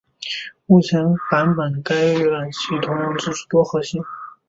[0.65, 0.99] 目前
[1.29, 4.01] 版本该预览器同样支持多核心。